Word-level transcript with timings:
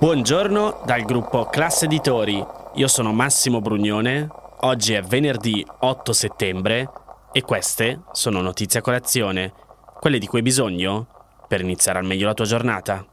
Buongiorno 0.00 0.82
dal 0.86 1.02
gruppo 1.02 1.46
Classe 1.46 1.86
Editori. 1.86 2.40
Io 2.76 2.86
sono 2.86 3.12
Massimo 3.12 3.60
Brugnone. 3.60 4.28
Oggi 4.60 4.92
è 4.92 5.02
venerdì 5.02 5.66
8 5.80 6.12
settembre 6.12 6.88
e 7.32 7.40
queste 7.40 8.02
sono 8.12 8.40
notizie 8.40 8.78
a 8.78 8.82
colazione, 8.82 9.52
quelle 9.98 10.20
di 10.20 10.28
cui 10.28 10.38
hai 10.38 10.44
bisogno 10.44 11.08
per 11.48 11.62
iniziare 11.62 11.98
al 11.98 12.04
meglio 12.04 12.26
la 12.26 12.34
tua 12.34 12.44
giornata. 12.44 13.04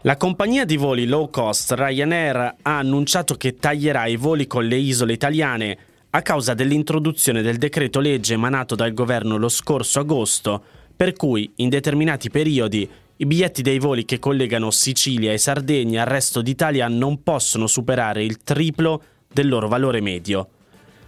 La 0.00 0.16
compagnia 0.16 0.64
di 0.64 0.78
voli 0.78 1.04
low 1.04 1.28
cost 1.28 1.72
Ryanair 1.72 2.54
ha 2.62 2.78
annunciato 2.78 3.34
che 3.34 3.56
taglierà 3.56 4.06
i 4.06 4.16
voli 4.16 4.46
con 4.46 4.64
le 4.64 4.76
isole 4.76 5.12
italiane 5.12 5.78
a 6.10 6.22
causa 6.22 6.54
dell'introduzione 6.54 7.42
del 7.42 7.58
decreto 7.58 8.00
legge 8.00 8.32
emanato 8.32 8.74
dal 8.74 8.94
governo 8.94 9.36
lo 9.36 9.50
scorso 9.50 10.00
agosto, 10.00 10.62
per 10.98 11.12
cui 11.12 11.48
in 11.58 11.68
determinati 11.68 12.28
periodi 12.28 12.90
i 13.18 13.24
biglietti 13.24 13.62
dei 13.62 13.78
voli 13.78 14.04
che 14.04 14.18
collegano 14.18 14.72
Sicilia 14.72 15.32
e 15.32 15.38
Sardegna 15.38 16.02
al 16.02 16.08
resto 16.08 16.42
d'Italia 16.42 16.88
non 16.88 17.22
possono 17.22 17.68
superare 17.68 18.24
il 18.24 18.38
triplo 18.38 19.00
del 19.32 19.46
loro 19.46 19.68
valore 19.68 20.00
medio. 20.00 20.48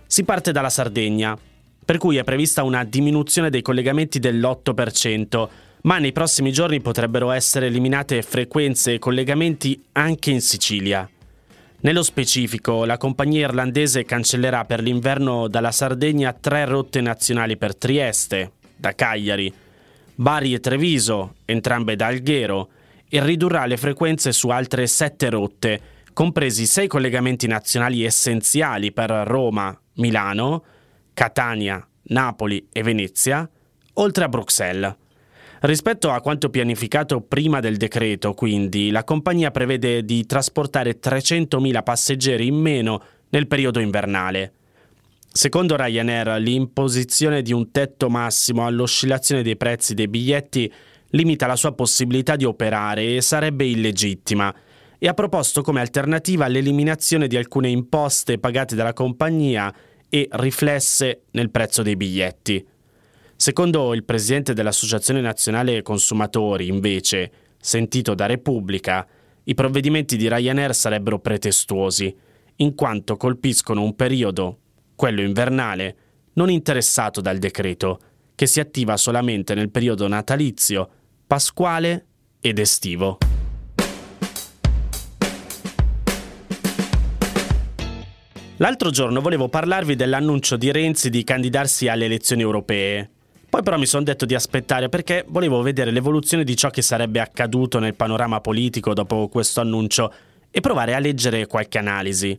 Si 0.07 0.23
parte 0.23 0.53
dalla 0.53 0.71
Sardegna, 0.71 1.37
per 1.85 1.99
cui 1.99 2.19
è 2.19 2.23
prevista 2.23 2.63
una 2.63 2.85
diminuzione 2.85 3.51
dei 3.51 3.63
collegamenti 3.63 4.21
dell'8%, 4.21 5.49
ma 5.83 5.99
nei 5.99 6.13
prossimi 6.13 6.53
giorni 6.53 6.81
potrebbero 6.81 7.33
essere 7.33 7.67
eliminate 7.67 8.23
frequenze 8.23 8.95
e 8.95 8.99
collegamenti 9.01 9.87
anche 9.91 10.31
in 10.31 10.41
Sicilia. 10.41 11.11
Nello 11.81 12.05
specifico, 12.05 12.85
la 12.85 12.97
compagnia 12.97 13.41
irlandese 13.41 14.05
cancellerà 14.05 14.65
per 14.67 14.83
l'inverno 14.83 15.49
dalla 15.49 15.73
Sardegna 15.73 16.33
tre 16.33 16.65
rotte 16.65 17.01
nazionali 17.01 17.57
per 17.57 17.75
Trieste, 17.75 18.53
da 18.77 18.95
Cagliari, 18.95 19.53
Bari 20.21 20.53
e 20.53 20.61
Treviso, 20.61 21.37
entrambe 21.47 21.97
da 21.97 22.09
Alghero, 22.09 22.69
e 23.09 23.25
ridurrà 23.25 23.65
le 23.65 23.79
frequenze 23.79 24.33
su 24.33 24.51
altre 24.51 24.87
sette 24.87 25.31
rotte, 25.31 25.81
compresi 26.13 26.67
sei 26.67 26.89
collegamenti 26.89 27.47
nazionali 27.47 28.05
essenziali 28.05 28.93
per 28.93 29.09
Roma, 29.11 29.75
Milano, 29.95 30.63
Catania, 31.15 31.83
Napoli 32.09 32.69
e 32.71 32.83
Venezia, 32.83 33.49
oltre 33.95 34.25
a 34.25 34.29
Bruxelles. 34.29 34.95
Rispetto 35.61 36.11
a 36.11 36.21
quanto 36.21 36.51
pianificato 36.51 37.23
prima 37.23 37.61
del 37.61 37.79
decreto, 37.79 38.35
quindi, 38.35 38.91
la 38.91 39.05
compagnia 39.05 39.51
prevede 39.51 40.05
di 40.05 40.27
trasportare 40.27 41.01
300.000 41.01 41.83
passeggeri 41.83 42.47
in 42.47 42.57
meno 42.57 43.03
nel 43.31 43.47
periodo 43.47 43.81
invernale. 43.81 44.53
Secondo 45.33 45.77
Ryanair, 45.77 46.41
l'imposizione 46.41 47.41
di 47.41 47.53
un 47.53 47.71
tetto 47.71 48.11
massimo 48.11 48.67
all'oscillazione 48.67 49.45
dei 49.45 49.57
prezzi 49.57 49.95
dei 49.95 50.09
biglietti 50.09 50.71
limita 51.11 51.47
la 51.47 51.55
sua 51.55 51.73
possibilità 51.73 52.35
di 52.35 52.45
operare 52.45 53.15
e 53.15 53.21
sarebbe 53.21 53.65
illegittima, 53.65 54.53
e 54.99 55.07
ha 55.07 55.15
proposto 55.15 55.63
come 55.63 55.81
alternativa 55.81 56.49
l'eliminazione 56.49 57.29
di 57.29 57.37
alcune 57.37 57.69
imposte 57.69 58.39
pagate 58.39 58.75
dalla 58.75 58.93
compagnia 58.93 59.73
e 60.09 60.29
riflesse 60.33 61.23
nel 61.31 61.51
prezzo 61.51 61.83
dei 61.83 61.95
biglietti. 61.95 62.67
Secondo 63.37 63.95
il 63.95 64.05
presidente 64.05 64.53
dell'Associazione 64.53 65.21
Nazionale 65.21 65.83
Consumatori, 65.83 66.67
invece, 66.67 67.31
sentito 67.61 68.15
da 68.15 68.27
Repubblica, 68.27 69.07
i 69.45 69.55
provvedimenti 69.55 70.17
di 70.17 70.29
Ryanair 70.29 70.75
sarebbero 70.75 71.21
pretestuosi, 71.21 72.15
in 72.57 72.75
quanto 72.75 73.17
colpiscono 73.17 73.83
un 73.83 73.95
periodo, 73.95 74.59
quello 75.01 75.23
invernale, 75.23 75.97
non 76.35 76.51
interessato 76.51 77.23
dal 77.23 77.39
decreto, 77.39 78.01
che 78.35 78.45
si 78.45 78.61
attiva 78.61 78.99
solamente 78.99 79.55
nel 79.55 79.71
periodo 79.71 80.07
natalizio, 80.07 80.91
pasquale 81.27 82.05
ed 82.39 82.59
estivo. 82.59 83.17
L'altro 88.59 88.91
giorno 88.91 89.23
volevo 89.23 89.49
parlarvi 89.49 89.97
dell'annuncio 89.97 90.59
di 90.59 90.71
Renzi 90.71 91.09
di 91.09 91.25
candidarsi 91.25 91.89
alle 91.89 92.05
elezioni 92.05 92.43
europee. 92.43 93.09
Poi 93.49 93.63
però 93.63 93.79
mi 93.79 93.87
sono 93.87 94.03
detto 94.03 94.27
di 94.27 94.35
aspettare 94.35 94.91
perché 94.91 95.25
volevo 95.29 95.63
vedere 95.63 95.93
l'evoluzione 95.93 96.45
di 96.45 96.55
ciò 96.55 96.69
che 96.69 96.83
sarebbe 96.83 97.21
accaduto 97.21 97.79
nel 97.79 97.95
panorama 97.95 98.43
politico 98.43 98.93
dopo 98.93 99.29
questo 99.29 99.63
annuncio 99.63 100.13
e 100.51 100.61
provare 100.61 100.95
a 100.95 100.99
leggere 100.99 101.47
qualche 101.47 101.79
analisi. 101.79 102.39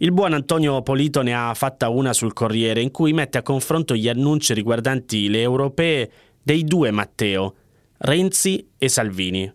Il 0.00 0.12
buon 0.12 0.32
Antonio 0.32 0.80
Polito 0.82 1.22
ne 1.22 1.34
ha 1.34 1.52
fatta 1.54 1.88
una 1.88 2.12
sul 2.12 2.32
Corriere 2.32 2.80
in 2.80 2.92
cui 2.92 3.12
mette 3.12 3.38
a 3.38 3.42
confronto 3.42 3.96
gli 3.96 4.08
annunci 4.08 4.54
riguardanti 4.54 5.28
le 5.28 5.40
europee 5.40 6.10
dei 6.40 6.62
due 6.62 6.92
Matteo, 6.92 7.54
Renzi 7.96 8.64
e 8.78 8.88
Salvini. 8.88 9.52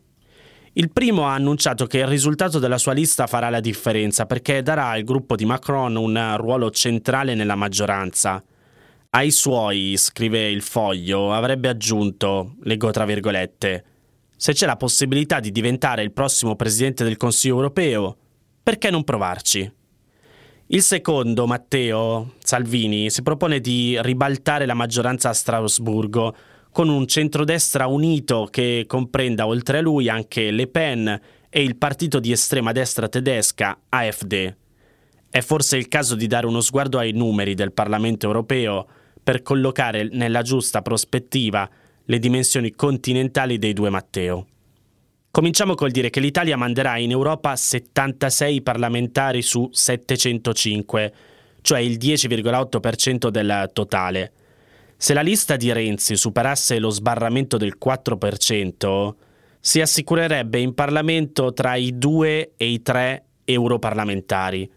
Il 0.74 0.92
primo 0.92 1.28
ha 1.28 1.34
annunciato 1.34 1.86
che 1.86 2.00
il 2.00 2.08
risultato 2.08 2.60
della 2.60 2.78
sua 2.78 2.92
lista 2.92 3.26
farà 3.26 3.50
la 3.50 3.62
differenza 3.62 4.26
perché 4.26 4.62
darà 4.62 4.90
al 4.90 5.04
gruppo 5.04 5.38
di 5.38 5.46
Macron 5.46 5.96
un 5.96 6.36
ruolo 6.36 6.72
centrale 6.72 7.36
nella 7.36 7.56
maggioranza. 7.56 8.44
Ai 9.12 9.32
suoi, 9.32 9.96
scrive 9.96 10.50
il 10.50 10.62
foglio, 10.62 11.32
avrebbe 11.32 11.70
aggiunto, 11.70 12.56
leggo 12.64 12.92
tra 12.92 13.06
virgolette, 13.06 13.86
se 14.36 14.52
c'è 14.52 14.66
la 14.66 14.76
possibilità 14.76 15.40
di 15.40 15.54
diventare 15.54 16.04
il 16.04 16.12
prossimo 16.12 16.58
presidente 16.58 17.06
del 17.06 17.16
Consiglio 17.16 17.56
europeo, 17.56 18.18
perché 18.62 18.90
non 18.90 19.06
provarci? 19.06 19.82
Il 20.68 20.82
secondo, 20.82 21.46
Matteo 21.46 22.36
Salvini, 22.40 23.10
si 23.10 23.22
propone 23.22 23.60
di 23.60 23.98
ribaltare 24.02 24.66
la 24.66 24.74
maggioranza 24.74 25.30
a 25.30 25.34
Strasburgo 25.34 26.36
con 26.72 26.88
un 26.88 27.06
centrodestra 27.06 27.86
unito 27.88 28.48
che 28.50 28.86
comprenda 28.88 29.46
oltre 29.46 29.80
a 29.80 29.82
lui 29.82 30.08
anche 30.08 30.52
Le 30.52 30.68
Pen 30.68 31.22
e 31.50 31.62
il 31.62 31.76
partito 31.76 32.20
di 32.20 32.32
estrema 32.32 32.72
destra 32.72 33.10
tedesca 33.10 33.78
AfD. 33.90 34.56
È 35.30 35.42
forse 35.42 35.78
il 35.78 35.90
caso 35.90 36.16
di 36.16 36.28
dare 36.28 36.48
uno 36.48 36.62
sguardo 36.62 36.98
ai 36.98 37.12
numeri 37.12 37.56
del 37.56 37.74
Parlamento 37.74 38.26
europeo 38.26 38.88
per 39.22 39.42
collocare 39.42 40.08
nella 40.12 40.42
giusta 40.44 40.82
prospettiva 40.82 41.70
le 42.06 42.20
dimensioni 42.20 42.72
continentali 42.72 43.60
dei 43.60 43.74
due 43.74 43.90
Matteo. 43.90 44.48
Cominciamo 45.36 45.74
col 45.74 45.90
dire 45.90 46.12
che 46.12 46.20
l'Italia 46.20 46.56
manderà 46.56 47.00
in 47.00 47.10
Europa 47.10 47.56
76 47.56 48.62
parlamentari 48.62 49.42
su 49.42 49.68
705, 49.72 51.14
cioè 51.62 51.80
il 51.80 51.98
10,8% 51.98 53.30
del 53.30 53.72
totale. 53.74 54.32
Se 54.96 55.16
la 55.16 55.24
lista 55.24 55.56
di 55.56 55.72
Renzi 55.72 56.16
superasse 56.18 56.78
lo 56.78 56.92
sbarramento 56.92 57.58
del 57.58 57.80
4%, 57.84 59.14
si 59.60 59.82
assicurerebbe 59.82 60.60
in 60.60 60.76
Parlamento 60.76 61.52
tra 61.52 61.74
i 61.74 61.98
2 61.98 62.52
e 62.56 62.66
i 62.68 62.84
3 62.84 63.26
europarlamentari, 63.44 64.72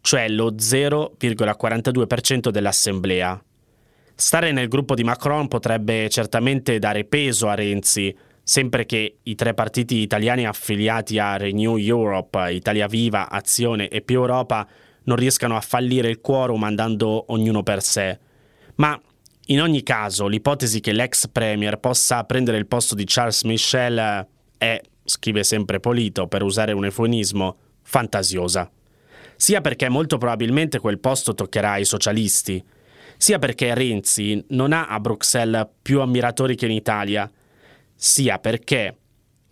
cioè 0.00 0.28
lo 0.28 0.54
0,42% 0.54 2.48
dell'Assemblea. 2.48 3.40
Stare 4.16 4.50
nel 4.50 4.66
gruppo 4.66 4.96
di 4.96 5.04
Macron 5.04 5.46
potrebbe 5.46 6.08
certamente 6.08 6.80
dare 6.80 7.04
peso 7.04 7.46
a 7.46 7.54
Renzi, 7.54 8.12
sempre 8.50 8.84
che 8.84 9.18
i 9.22 9.36
tre 9.36 9.54
partiti 9.54 9.98
italiani 9.98 10.44
affiliati 10.44 11.20
a 11.20 11.36
Renew 11.36 11.76
Europe, 11.76 12.52
Italia 12.52 12.88
Viva, 12.88 13.30
Azione 13.30 13.86
e 13.86 14.00
Più 14.00 14.16
Europa 14.16 14.66
non 15.04 15.16
riescano 15.16 15.54
a 15.54 15.60
fallire 15.60 16.08
il 16.08 16.20
quorum 16.20 16.64
andando 16.64 17.26
ognuno 17.28 17.62
per 17.62 17.80
sé. 17.80 18.18
Ma 18.74 19.00
in 19.46 19.62
ogni 19.62 19.84
caso, 19.84 20.26
l'ipotesi 20.26 20.80
che 20.80 20.90
l'ex 20.90 21.28
premier 21.28 21.78
possa 21.78 22.24
prendere 22.24 22.56
il 22.56 22.66
posto 22.66 22.96
di 22.96 23.04
Charles 23.06 23.44
Michel 23.44 24.26
è, 24.58 24.80
scrive 25.04 25.44
sempre 25.44 25.78
Polito, 25.78 26.26
per 26.26 26.42
usare 26.42 26.72
un 26.72 26.84
eufemismo, 26.84 27.56
fantasiosa. 27.82 28.68
Sia 29.36 29.60
perché 29.60 29.88
molto 29.88 30.18
probabilmente 30.18 30.80
quel 30.80 30.98
posto 30.98 31.34
toccherà 31.34 31.74
ai 31.74 31.84
socialisti, 31.84 32.60
sia 33.16 33.38
perché 33.38 33.72
Renzi 33.74 34.44
non 34.48 34.72
ha 34.72 34.88
a 34.88 34.98
Bruxelles 34.98 35.68
più 35.80 36.00
ammiratori 36.00 36.56
che 36.56 36.66
in 36.66 36.72
Italia, 36.72 37.30
sia 38.02 38.38
perché 38.38 38.96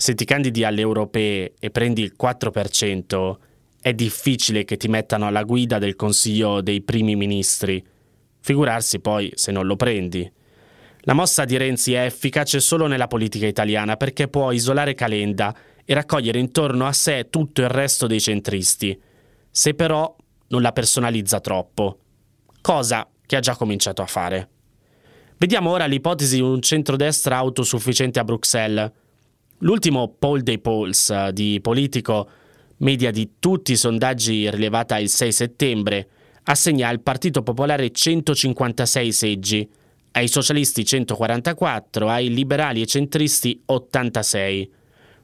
Se 0.00 0.14
ti 0.14 0.24
candidi 0.24 0.62
alle 0.62 0.80
europee 0.80 1.54
e 1.58 1.70
prendi 1.70 2.02
il 2.02 2.14
4%, 2.16 3.36
è 3.80 3.92
difficile 3.92 4.64
che 4.64 4.76
ti 4.76 4.86
mettano 4.86 5.26
alla 5.26 5.42
guida 5.42 5.80
del 5.80 5.96
Consiglio 5.96 6.60
dei 6.60 6.82
primi 6.82 7.16
ministri. 7.16 7.84
Figurarsi 8.38 9.00
poi 9.00 9.32
se 9.34 9.50
non 9.50 9.66
lo 9.66 9.74
prendi. 9.74 10.32
La 11.00 11.14
mossa 11.14 11.44
di 11.44 11.56
Renzi 11.56 11.94
è 11.94 12.04
efficace 12.04 12.60
solo 12.60 12.86
nella 12.86 13.08
politica 13.08 13.46
italiana 13.48 13.96
perché 13.96 14.28
può 14.28 14.52
isolare 14.52 14.94
Calenda 14.94 15.52
e 15.84 15.94
raccogliere 15.94 16.38
intorno 16.38 16.86
a 16.86 16.92
sé 16.92 17.26
tutto 17.28 17.60
il 17.62 17.68
resto 17.68 18.06
dei 18.06 18.20
centristi, 18.20 18.96
se 19.50 19.74
però 19.74 20.14
non 20.50 20.62
la 20.62 20.70
personalizza 20.70 21.40
troppo, 21.40 21.98
cosa 22.60 23.04
che 23.26 23.34
ha 23.34 23.40
già 23.40 23.56
cominciato 23.56 24.00
a 24.00 24.06
fare. 24.06 24.48
Vediamo 25.40 25.70
ora 25.70 25.86
l'ipotesi 25.86 26.34
di 26.34 26.42
un 26.42 26.60
centrodestra 26.60 27.36
autosufficiente 27.36 28.18
a 28.18 28.24
Bruxelles. 28.24 28.90
L'ultimo 29.58 30.08
poll 30.18 30.40
dei 30.40 30.58
polls 30.58 31.10
eh, 31.10 31.30
di 31.32 31.60
Politico, 31.62 32.28
media 32.78 33.12
di 33.12 33.34
tutti 33.38 33.70
i 33.70 33.76
sondaggi 33.76 34.50
rilevata 34.50 34.98
il 34.98 35.08
6 35.08 35.30
settembre, 35.30 36.08
assegna 36.42 36.88
al 36.88 36.98
Partito 37.02 37.44
Popolare 37.44 37.92
156 37.92 39.12
seggi, 39.12 39.70
ai 40.10 40.26
socialisti 40.26 40.84
144, 40.84 42.08
ai 42.08 42.34
liberali 42.34 42.82
e 42.82 42.86
centristi 42.86 43.62
86. 43.64 44.72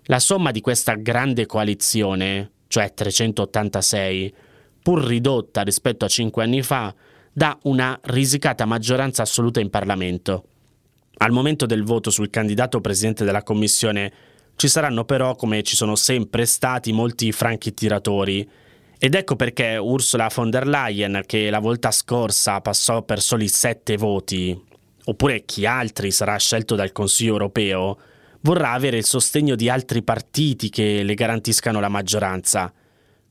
La 0.05 0.21
somma 0.21 0.53
di 0.53 0.61
questa 0.61 0.95
grande 0.95 1.45
coalizione, 1.47 2.53
cioè 2.69 2.95
386, 2.95 4.33
pur 4.81 5.03
ridotta 5.03 5.63
rispetto 5.63 6.05
a 6.05 6.09
cinque 6.09 6.45
anni 6.45 6.63
fa, 6.63 6.95
dà 7.37 7.59
una 7.63 7.99
risicata 8.05 8.65
maggioranza 8.65 9.23
assoluta 9.23 9.59
in 9.59 9.69
Parlamento. 9.69 10.45
Al 11.17 11.33
momento 11.33 11.67
del 11.67 11.83
voto 11.83 12.11
sul 12.11 12.31
candidato 12.31 12.81
presidente 12.81 13.25
della 13.25 13.43
Commissione 13.43 14.13
ci 14.55 14.69
saranno 14.69 15.05
però, 15.05 15.35
come 15.35 15.65
ci 15.65 15.75
sono 15.75 15.97
sempre 15.97 16.47
stati, 16.47 16.93
molti 16.93 17.33
franchi 17.33 17.75
tiratori. 17.75 18.49
Ed 18.97 19.17
ecco 19.17 19.35
perché 19.35 19.77
Ursula 19.77 20.31
von 20.33 20.49
der 20.49 20.69
Leyen, 20.69 21.23
che 21.27 21.51
la 21.51 21.59
volta 21.59 21.91
scorsa 21.91 22.61
passò 22.61 23.03
per 23.03 23.21
soli 23.21 23.49
sette 23.49 23.97
voti, 23.97 24.57
oppure 25.07 25.45
chi 25.45 25.67
altri 25.67 26.13
sarà 26.13 26.37
scelto 26.37 26.77
dal 26.77 26.93
Consiglio 26.93 27.33
europeo, 27.33 27.99
vorrà 28.43 28.71
avere 28.71 28.99
il 28.99 29.05
sostegno 29.05 29.57
di 29.57 29.69
altri 29.69 30.03
partiti 30.03 30.71
che 30.71 31.03
le 31.03 31.15
garantiscano 31.15 31.81
la 31.81 31.89
maggioranza. 31.89 32.73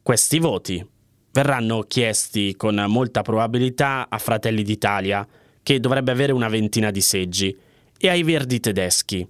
Questi 0.01 0.39
voti 0.39 0.85
verranno 1.33 1.81
chiesti 1.81 2.55
con 2.55 2.75
molta 2.87 3.23
probabilità 3.23 4.05
a 4.07 4.19
Fratelli 4.19 4.61
d'Italia, 4.61 5.27
che 5.63 5.79
dovrebbe 5.79 6.11
avere 6.11 6.31
una 6.31 6.47
ventina 6.47 6.91
di 6.91 7.01
seggi, 7.01 7.57
e 7.97 8.07
ai 8.07 8.21
Verdi 8.21 8.59
tedeschi. 8.59 9.27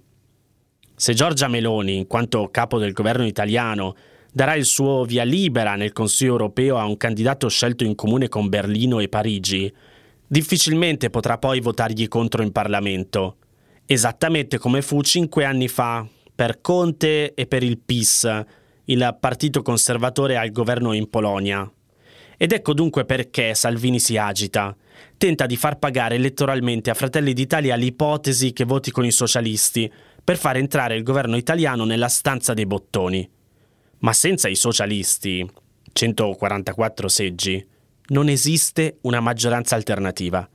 Se 0.94 1.14
Giorgia 1.14 1.48
Meloni, 1.48 1.96
in 1.96 2.06
quanto 2.06 2.50
capo 2.50 2.78
del 2.78 2.92
governo 2.92 3.26
italiano, 3.26 3.96
darà 4.30 4.54
il 4.54 4.66
suo 4.66 5.04
via 5.04 5.24
libera 5.24 5.76
nel 5.76 5.92
Consiglio 5.92 6.32
europeo 6.32 6.76
a 6.76 6.84
un 6.84 6.98
candidato 6.98 7.48
scelto 7.48 7.84
in 7.84 7.94
comune 7.94 8.28
con 8.28 8.50
Berlino 8.50 8.98
e 9.00 9.08
Parigi, 9.08 9.72
difficilmente 10.26 11.08
potrà 11.08 11.38
poi 11.38 11.60
votargli 11.60 12.06
contro 12.06 12.42
in 12.42 12.52
Parlamento, 12.52 13.36
esattamente 13.86 14.58
come 14.58 14.82
fu 14.82 15.00
cinque 15.00 15.44
anni 15.46 15.68
fa 15.68 16.06
per 16.34 16.60
Conte 16.60 17.32
e 17.32 17.46
per 17.46 17.62
il 17.62 17.78
PIS, 17.78 18.44
il 18.86 19.16
partito 19.18 19.62
conservatore 19.62 20.36
al 20.36 20.50
governo 20.50 20.92
in 20.92 21.08
Polonia. 21.08 21.70
Ed 22.36 22.52
ecco 22.52 22.74
dunque 22.74 23.04
perché 23.04 23.54
Salvini 23.54 23.98
si 23.98 24.16
agita. 24.16 24.76
Tenta 25.16 25.46
di 25.46 25.56
far 25.56 25.78
pagare 25.78 26.16
elettoralmente 26.16 26.90
a 26.90 26.94
Fratelli 26.94 27.32
d'Italia 27.32 27.76
l'ipotesi 27.76 28.52
che 28.52 28.64
voti 28.64 28.90
con 28.90 29.04
i 29.04 29.10
socialisti 29.10 29.90
per 30.22 30.36
far 30.36 30.56
entrare 30.56 30.96
il 30.96 31.02
governo 31.02 31.36
italiano 31.36 31.84
nella 31.84 32.08
stanza 32.08 32.54
dei 32.54 32.66
bottoni. 32.66 33.28
Ma 33.98 34.12
senza 34.12 34.48
i 34.48 34.54
socialisti, 34.54 35.48
144 35.92 37.08
seggi, 37.08 37.64
non 38.06 38.28
esiste 38.28 38.98
una 39.02 39.20
maggioranza 39.20 39.76
alternativa. 39.76 40.46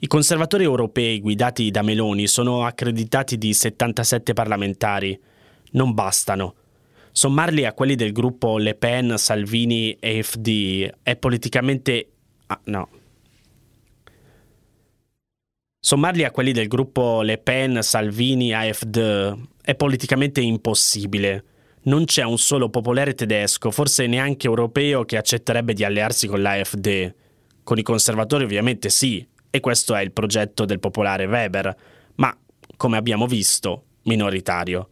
I 0.00 0.06
conservatori 0.06 0.62
europei 0.62 1.20
guidati 1.20 1.70
da 1.70 1.82
Meloni 1.82 2.28
sono 2.28 2.64
accreditati 2.64 3.36
di 3.36 3.52
77 3.52 4.32
parlamentari. 4.32 5.18
Non 5.72 5.92
bastano. 5.92 6.54
Sommarli 7.18 7.64
a 7.64 7.72
quelli 7.72 7.96
del 7.96 8.12
gruppo 8.12 8.58
Le 8.58 8.76
Pen, 8.76 9.18
Salvini 9.18 9.92
e 9.98 10.22
FD 10.22 10.98
è 11.02 11.16
politicamente... 11.16 12.12
Ah, 12.46 12.60
no. 12.66 12.88
Sommarli 15.80 16.22
a 16.22 16.30
quelli 16.30 16.52
del 16.52 16.68
gruppo 16.68 17.22
Le 17.22 17.38
Pen, 17.38 17.82
Salvini, 17.82 18.54
AfD 18.54 19.36
è 19.60 19.74
politicamente 19.74 20.40
impossibile. 20.40 21.44
Non 21.86 22.04
c'è 22.04 22.22
un 22.22 22.38
solo 22.38 22.70
popolare 22.70 23.14
tedesco, 23.14 23.72
forse 23.72 24.06
neanche 24.06 24.46
europeo, 24.46 25.04
che 25.04 25.16
accetterebbe 25.16 25.72
di 25.72 25.82
allearsi 25.82 26.28
con 26.28 26.40
l'AfD. 26.40 27.12
Con 27.64 27.78
i 27.78 27.82
conservatori 27.82 28.44
ovviamente 28.44 28.90
sì, 28.90 29.26
e 29.50 29.58
questo 29.58 29.96
è 29.96 30.02
il 30.02 30.12
progetto 30.12 30.64
del 30.64 30.78
popolare 30.78 31.26
Weber, 31.26 31.76
ma, 32.14 32.32
come 32.76 32.96
abbiamo 32.96 33.26
visto, 33.26 33.86
minoritario. 34.04 34.90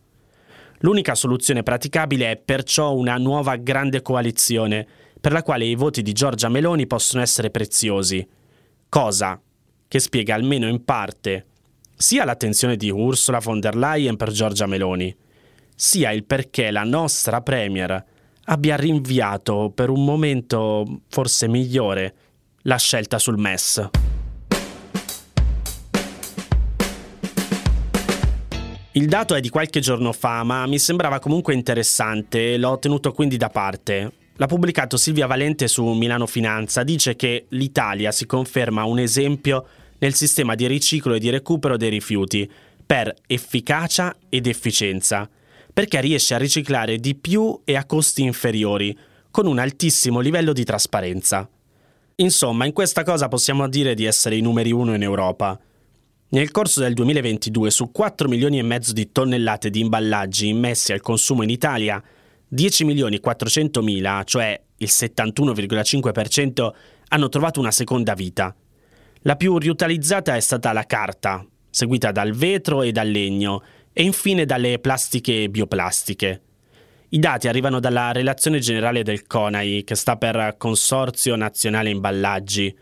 L'unica 0.81 1.15
soluzione 1.15 1.63
praticabile 1.63 2.31
è 2.31 2.37
perciò 2.37 2.95
una 2.95 3.17
nuova 3.17 3.57
grande 3.57 4.03
coalizione, 4.03 4.87
per 5.21 5.33
la 5.33 5.43
quale 5.43 5.65
i 5.65 5.75
voti 5.75 6.03
di 6.03 6.13
Giorgia 6.13 6.49
Meloni 6.49 6.87
possono 6.87 7.23
essere 7.23 7.51
preziosi, 7.51 8.27
cosa 8.89 9.41
che 9.89 9.99
spiega 9.99 10.35
almeno 10.35 10.69
in 10.69 10.85
parte 10.85 11.47
sia 11.97 12.25
l'attenzione 12.25 12.77
di 12.77 12.91
Ursula 12.91 13.39
von 13.39 13.59
der 13.59 13.75
Leyen 13.75 14.17
per 14.17 14.31
Giorgia 14.31 14.67
Meloni, 14.67 15.15
sia 15.75 16.13
il 16.13 16.25
perché 16.25 16.71
la 16.71 16.85
nostra 16.85 17.41
Premier 17.41 18.05
abbia 18.45 18.77
rinviato 18.77 19.73
per 19.75 19.89
un 19.89 20.05
momento 20.05 21.01
forse 21.09 21.49
migliore 21.49 22.15
la 22.63 22.77
scelta 22.77 23.19
sul 23.19 23.39
MES. 23.39 24.16
Il 28.97 29.09
dato 29.09 29.35
è 29.35 29.41
di 29.41 29.51
qualche 29.51 29.81
giorno 29.81 30.11
fa, 30.11 30.43
ma 30.43 30.65
mi 30.65 30.79
sembrava 30.79 31.19
comunque 31.19 31.53
interessante 31.53 32.55
e 32.55 32.57
l'ho 32.57 32.79
tenuto 32.79 33.13
quindi 33.13 33.37
da 33.37 33.51
parte. 33.51 34.11
L'ha 34.37 34.47
pubblicato 34.47 34.97
Silvia 34.97 35.27
Valente 35.27 35.69
su 35.69 35.85
Milano 35.85 36.27
Finanza, 36.27 36.83
dice 36.83 37.15
che 37.15 37.45
l'Italia 37.51 38.11
si 38.11 38.25
conferma 38.25 38.85
un 38.85 38.99
esempio 38.99 39.67
nel 39.99 40.15
sistema 40.15 40.55
di 40.55 40.67
riciclo 40.67 41.13
e 41.13 41.19
di 41.19 41.29
recupero 41.29 41.77
dei 41.77 41.91
rifiuti 41.91 42.51
per 42.87 43.15
efficacia 43.27 44.17
ed 44.31 44.47
efficienza, 44.47 45.29
perché 45.75 46.01
riesce 46.01 46.33
a 46.33 46.39
riciclare 46.39 46.97
di 46.97 47.15
più 47.15 47.61
e 47.65 47.77
a 47.77 47.85
costi 47.85 48.23
inferiori, 48.23 48.97
con 49.31 49.47
un 49.47 49.59
altissimo 49.59 50.21
livello 50.21 50.55
di 50.55 50.65
trasparenza. 50.65 51.47
Insomma, 52.15 52.65
in 52.65 52.73
questa 52.73 53.05
cosa 53.05 53.29
possiamo 53.29 53.69
dire 53.69 53.93
di 53.93 54.07
essere 54.07 54.37
i 54.37 54.41
numeri 54.41 54.73
uno 54.73 54.95
in 54.95 55.03
Europa. 55.03 55.61
Nel 56.29 56.51
corso 56.51 56.81
del 56.81 56.93
2022, 56.95 57.71
su 57.71 57.93
4 57.93 58.27
milioni 58.27 58.59
e 58.59 58.63
mezzo 58.63 58.93
di 58.93 59.13
tonnellate 59.13 59.71
di 59.71 59.79
imballaggi 59.79 60.49
immessi 60.49 60.93
al 60.93 61.01
consumo 61.01 61.45
in 61.45 61.51
Italia, 61.51 62.03
10 62.49 62.85
milioni 62.85 63.21
400 63.21 63.81
mila, 63.81 64.23
cioè 64.25 64.61
il 64.79 64.89
71,5%, 64.91 66.71
hanno 67.11 67.29
trovato 67.29 67.61
una 67.61 67.71
seconda 67.71 68.15
vita. 68.15 68.53
La 69.21 69.37
più 69.37 69.57
riutilizzata 69.57 70.35
è 70.35 70.41
stata 70.41 70.73
la 70.73 70.83
carta, 70.83 71.47
seguita 71.71 72.11
dal 72.11 72.33
vetro 72.33 72.83
e 72.83 72.91
dal 72.91 73.09
legno, 73.09 73.63
e 73.93 74.03
infine 74.03 74.45
dalle 74.45 74.81
plastiche 74.81 75.49
bioplastiche. 75.49 76.41
I 77.11 77.21
dati 77.21 77.47
arrivano 77.47 77.79
dalla 77.79 78.11
relazione 78.11 78.59
generale 78.59 79.05
del 79.05 79.29
CONAI, 79.29 79.85
che 79.85 79.95
sta 79.95 80.17
per 80.17 80.57
Consorzio 80.59 81.37
Nazionale 81.37 81.91
Imballaggi, 81.91 82.77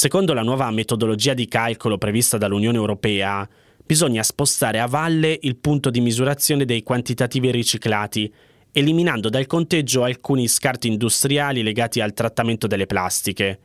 Secondo 0.00 0.32
la 0.32 0.40
nuova 0.40 0.70
metodologia 0.70 1.34
di 1.34 1.46
calcolo 1.46 1.98
prevista 1.98 2.38
dall'Unione 2.38 2.78
Europea, 2.78 3.46
bisogna 3.84 4.22
spostare 4.22 4.80
a 4.80 4.86
valle 4.86 5.38
il 5.42 5.58
punto 5.58 5.90
di 5.90 6.00
misurazione 6.00 6.64
dei 6.64 6.82
quantitativi 6.82 7.50
riciclati, 7.50 8.32
eliminando 8.72 9.28
dal 9.28 9.44
conteggio 9.44 10.02
alcuni 10.02 10.48
scarti 10.48 10.88
industriali 10.88 11.62
legati 11.62 12.00
al 12.00 12.14
trattamento 12.14 12.66
delle 12.66 12.86
plastiche. 12.86 13.58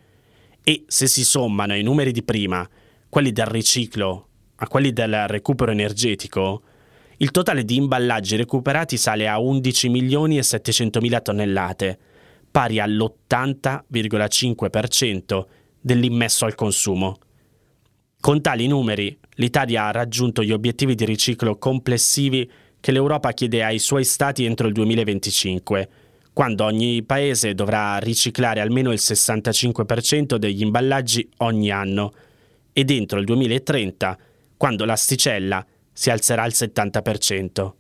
E 0.62 0.84
se 0.88 1.08
si 1.08 1.24
sommano 1.24 1.74
i 1.74 1.84
numeri 1.84 2.12
di 2.12 2.22
prima, 2.22 2.70
quelli 3.08 3.32
del 3.32 3.46
riciclo, 3.46 4.28
a 4.56 4.68
quelli 4.68 4.92
del 4.92 5.30
recupero 5.30 5.72
energetico, 5.72 6.64
il 7.16 7.32
totale 7.32 7.64
di 7.64 7.78
imballaggi 7.78 8.36
recuperati 8.36 8.98
sale 8.98 9.30
a 9.30 9.40
11 9.40 9.88
milioni 9.88 10.38
e 10.38 10.44
700 10.44 11.00
mila 11.00 11.22
tonnellate, 11.22 11.98
pari 12.52 12.82
all'80,5% 12.82 15.64
dell'immesso 15.86 16.46
al 16.46 16.56
consumo. 16.56 17.20
Con 18.20 18.42
tali 18.42 18.66
numeri, 18.66 19.16
l'Italia 19.36 19.86
ha 19.86 19.92
raggiunto 19.92 20.42
gli 20.42 20.52
obiettivi 20.52 20.96
di 20.96 21.06
riciclo 21.06 21.60
complessivi 21.60 22.50
che 22.80 22.92
l'Europa 22.92 23.34
chiede 23.34 23.64
ai 23.64 23.78
suoi 23.78 24.04
Stati 24.04 24.46
entro 24.46 24.66
il 24.66 24.74
2025, 24.74 25.90
quando 26.34 26.64
ogni 26.64 27.04
paese 27.04 27.54
dovrà 27.54 28.00
riciclare 28.00 28.62
almeno 28.62 28.92
il 28.92 29.00
65% 29.00 30.38
degli 30.38 30.64
imballaggi 30.64 31.30
ogni 31.38 31.70
anno, 31.70 32.14
ed 32.74 32.90
entro 32.90 33.20
il 33.20 33.26
2030, 33.26 34.18
quando 34.58 34.86
l'asticella 34.86 35.64
si 35.94 36.10
alzerà 36.10 36.42
al 36.42 36.52
70%. 36.52 37.72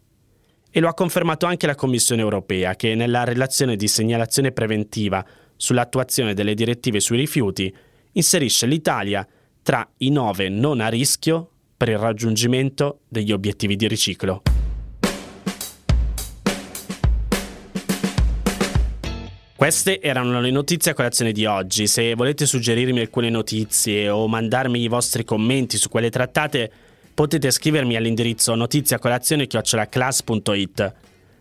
E 0.69 0.79
lo 0.79 0.87
ha 0.87 0.93
confermato 0.93 1.47
anche 1.47 1.65
la 1.65 1.73
Commissione 1.73 2.21
europea, 2.21 2.75
che 2.75 2.93
nella 2.93 3.23
relazione 3.23 3.75
di 3.75 3.87
segnalazione 3.87 4.51
preventiva 4.51 5.25
sull'attuazione 5.55 6.35
delle 6.35 6.53
direttive 6.53 6.99
sui 6.99 7.17
rifiuti 7.17 7.73
inserisce 8.15 8.65
l'Italia 8.65 9.25
tra 9.61 9.87
i 9.97 10.09
nove 10.09 10.49
non 10.49 10.81
a 10.81 10.89
rischio 10.89 11.49
per 11.77 11.89
il 11.89 11.97
raggiungimento 11.97 12.99
degli 13.07 13.31
obiettivi 13.31 13.75
di 13.75 13.87
riciclo. 13.87 14.41
Queste 19.55 20.01
erano 20.01 20.41
le 20.41 20.51
notizie 20.51 20.91
a 20.91 20.93
colazione 20.93 21.31
di 21.31 21.45
oggi. 21.45 21.87
Se 21.87 22.13
volete 22.13 22.45
suggerirmi 22.45 22.99
alcune 22.99 23.29
notizie 23.29 24.09
o 24.09 24.27
mandarmi 24.27 24.81
i 24.81 24.89
vostri 24.89 25.23
commenti 25.23 25.77
su 25.77 25.87
quelle 25.89 26.09
trattate, 26.09 26.69
potete 27.13 27.49
scrivermi 27.49 27.95
all'indirizzo 27.95 28.53
notiziacolazione.it. 28.53 30.93